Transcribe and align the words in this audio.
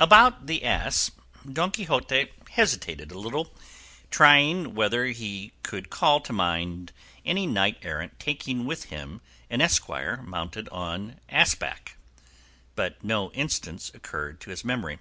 About 0.00 0.46
the 0.46 0.64
ass, 0.64 1.10
Don 1.52 1.70
Quixote 1.70 2.28
hesitated 2.48 3.10
a 3.12 3.18
little, 3.18 3.54
trying 4.10 4.74
whether 4.74 5.04
he 5.04 5.52
could 5.62 5.90
call 5.90 6.18
to 6.22 6.32
mind 6.32 6.92
any 7.26 7.46
knight 7.46 7.76
errant 7.82 8.18
taking 8.18 8.64
with 8.64 8.84
him 8.84 9.20
an 9.50 9.60
esquire 9.60 10.22
mounted 10.22 10.70
on 10.70 11.20
ass 11.28 11.54
back, 11.54 11.98
but 12.74 13.04
no 13.04 13.30
instance 13.32 13.90
occurred 13.92 14.40
to 14.40 14.48
his 14.48 14.64
memory. 14.64 14.98